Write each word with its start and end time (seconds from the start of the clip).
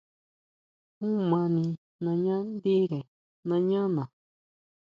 Jun 0.97 1.13
mani 1.29 1.65
nañá 2.03 2.35
ndire 2.53 2.99
nañá 3.49 3.81
na. 3.95 4.03